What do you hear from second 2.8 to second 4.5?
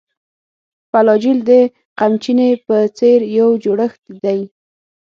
څېر یو جوړښت دی.